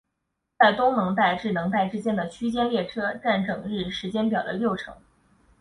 [0.57, 4.95] 在东能代至能代之间的区间列车占整日时间表的六成。